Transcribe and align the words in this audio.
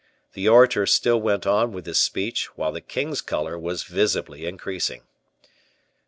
The 0.33 0.47
orator 0.49 0.87
still 0.87 1.21
went 1.21 1.45
on 1.45 1.73
with 1.73 1.85
his 1.85 1.99
speech, 1.99 2.57
while 2.57 2.71
the 2.71 2.81
king's 2.81 3.21
color 3.21 3.55
was 3.59 3.83
visibly 3.83 4.47
increasing. 4.47 5.03